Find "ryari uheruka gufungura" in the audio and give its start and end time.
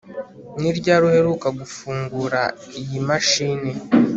0.77-2.41